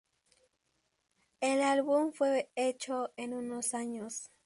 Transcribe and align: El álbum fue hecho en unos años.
El 1.41 1.61
álbum 1.61 2.11
fue 2.11 2.49
hecho 2.55 3.13
en 3.17 3.35
unos 3.35 3.75
años. 3.75 4.31